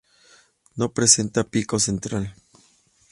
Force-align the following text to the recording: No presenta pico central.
No 0.77 0.91
presenta 0.91 1.43
pico 1.43 1.77
central. 1.77 2.33